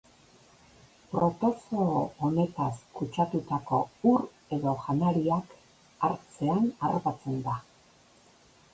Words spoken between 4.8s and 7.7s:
janariak hartzean harrapatzen da.